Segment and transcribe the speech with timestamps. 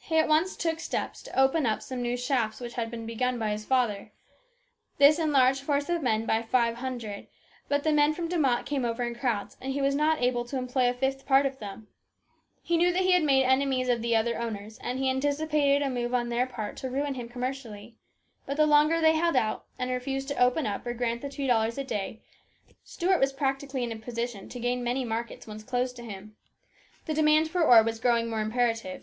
[0.00, 3.38] He at once took steps to open up some new shafts which had been begun
[3.38, 4.10] by his father.
[4.98, 7.28] This enlarged his force of men by five hundred,
[7.68, 10.44] but the men from De Mott came over in crowds, and he was not able
[10.46, 11.86] to employ a fifth part of them.
[12.60, 15.88] He knew that he had made enemies of the other owners, and he anticipated a
[15.88, 17.94] move on their part to ruin him commercially;
[18.46, 21.46] but the longer they held out and refused to open up or grant the two
[21.46, 22.20] dollars a day,
[22.82, 26.34] Stuart was practically in a position to gain many markets once closed to him.
[27.06, 28.98] The demand for ore was growing more imperative.